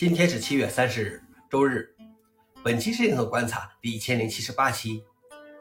[0.00, 1.94] 今天是七月三十日，周日。
[2.64, 5.04] 本期是银河观察第一千零七十八期，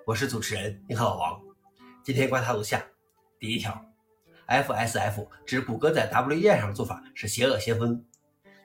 [0.06, 1.42] 我是主持人银河老王。
[2.06, 2.82] 今天观察如下：
[3.38, 3.86] 第一条
[4.48, 8.02] ，FSF 指谷歌在 WEI 上的做法是邪恶先锋。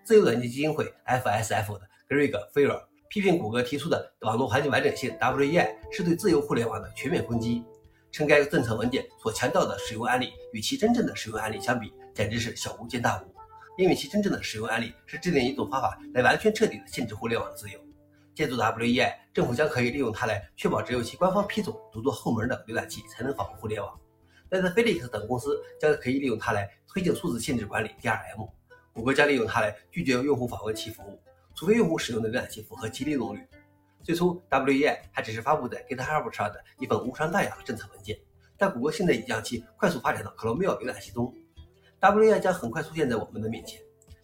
[0.05, 7.64] 自由软件基金会 FSF 的 Greg f e r r 批评谷歌提出的网络环境完整性 WEI 是对自由互联网的全面攻击，
[8.12, 13.34] 称该政策文件所强调的使用案例与其真正的使用案例相比，简直是小巫见大巫。
[13.77, 17.80] 因为其真正的使用案例是制定一种方法来完全彻底的限制互联网自由。
[18.35, 23.99] 借助 WEI，政府将可以利用它来确保只有其官方批准、独做后门的浏览器才能访问互联网。
[24.49, 28.49] 但是 Felix 等公司将可以利用它来推进数字限制管理 DRM。
[28.93, 31.21] 谷歌将利用它来拒绝用户访问其服务，
[31.54, 33.41] 除非用户使用的浏览器符合其利用率。
[34.02, 38.19] 最初，WEI 还只是发布在 GitHub 上的一份无伤大雅的政策文件，
[38.56, 41.34] 但谷歌现在已将其快速发展到 Chrome 浏览器中。
[42.12, 43.81] WEI 将很快出现在我们的面前。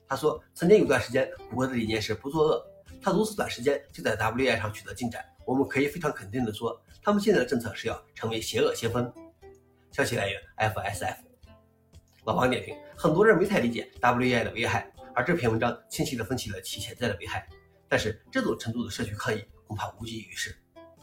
[0.07, 2.67] 他说，曾经有段时间，谷歌的理念是不作恶。
[3.01, 9.11] 他如此短时间就在 WEI 上取得进展，我们可以非常肯定地说，他们现在的政策是要成为邪恶先锋。
[9.93, 11.17] 消息来源：FSF。
[12.25, 17.49] 老王点评：很多人没太理解 WEI 的危害，而这篇文章清晰地分析了其潜在的危害。
[17.89, 20.55] 但是这种程度的社区抗议恐怕无济于事。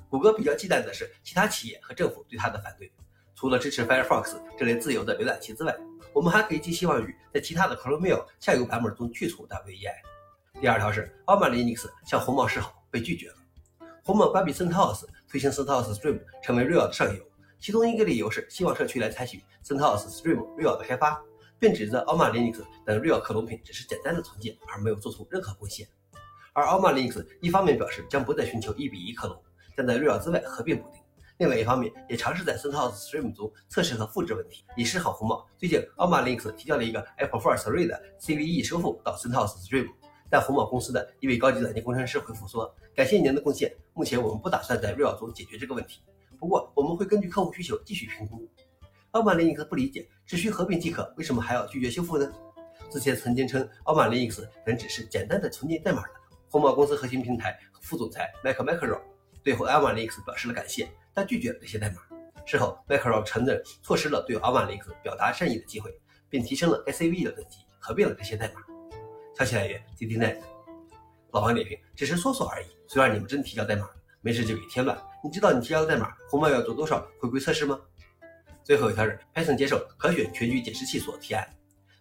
[0.10, 2.92] 谷歌比较忌惮的是其他企业和政府对它的反对。
[3.38, 5.78] 除了支持 Firefox 这类自由的浏览器之外，
[6.12, 9.94] 我们还可以寄希望于在其他的 Chrome 下游版本中去除 WEI。
[10.60, 13.36] 第二条是 Alma Linux 向红帽示好被拒绝了。
[14.04, 17.24] 红帽关闭 CentOS，推行 CentOS Stream 成为 Real 的上游，
[17.60, 21.22] 其中一个理由是希望社区来采取 CentOS Stream Real 的开发，
[21.60, 25.88] 并指责 Alma Linux 等 Real 克隆品只是简单的重建，而没有做出任何贡献。
[26.54, 29.40] 而 Alma Linux 一方面表示将不再寻求一比一克隆，
[29.76, 31.00] 但在 Real 之外合并补丁。
[31.38, 35.48] 另外一方面，也尝试在 CentOS Stream 中测试和复制问题，以示好红帽。
[35.56, 39.88] 最近，Alma Linux 提交了一个 Apple First Read 的 CVE 收复到 CentOS Stream，
[40.32, 46.02] 但红帽公司的一位高级软件工程师回复说：“感谢您的贡献，目前我们不打算在 Real 中解决这个问题，
[46.40, 48.50] 不过我们会根据客户需求继续评估。
[49.12, 52.34] ”Alma Linux 不理解，只需合并即可，为什么还要拒绝修复呢？
[52.90, 56.10] 之前曾经称 Alma Linux 仍只是简单的重建代码的
[56.50, 59.00] 红帽公司核心平台副总裁 Mike Macro
[59.44, 60.90] 对 Alma Linux 表示了感谢。
[61.18, 61.96] 但拒绝了这些代码。
[62.46, 65.92] 事后，Micro 承认错失了对 Alma Linux 表达善意的机会，
[66.30, 68.62] 并提升了 SAV 的等级，合并了这些代码。
[69.36, 70.38] 消息来源：DDNet。
[71.32, 72.68] 老王点评：只是说说而已。
[72.88, 73.90] 虽然你们真提交代码，
[74.22, 74.96] 没事就给添乱。
[75.24, 77.82] 你知道你提交的代码红帽要做多少回归测试吗？
[78.64, 81.50] 最后一条是 Python 接受可选全局解释器所提案。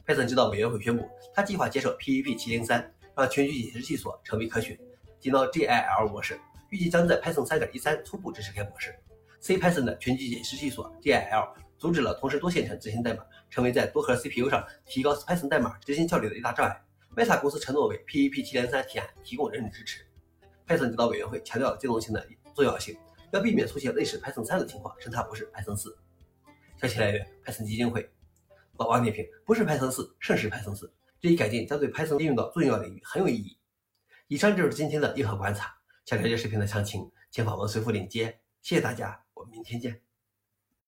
[0.07, 2.85] Python 指导委员会宣布，他计划接受 PEP 703，
[3.17, 4.79] 让全局解释器所成为可选，
[5.19, 6.39] 进到 GIL 模式。
[6.69, 8.95] 预计将在 Python 3.13初步支持该模式。
[9.41, 16.83] C Python 的全局解释器所 DIL 阻止了同时多线程执行代码，成为在多核 CPU 上提高 Python 代码执行效率的一大障碍。
[17.15, 20.05] Meta 公司承诺为 PEP 703提案提供人力支持。
[20.67, 22.97] Python 指导委员会强调了兼容性的重要性，
[23.33, 25.95] 要避免出现类似 Python 3的情况，称它不是 Python 4。
[26.81, 28.11] 消息来源：Python 基金会。
[28.79, 30.91] 老王点评：不是 Python 4，胜是 Python 4。
[31.21, 33.57] 这一改进将对 Python 应用到重要领域很有意义。
[34.29, 35.75] 以上就是今天的硬核观察。
[36.05, 38.41] 想了解视频的详情，请访问随附链接。
[38.61, 40.06] 谢谢大家，明天见。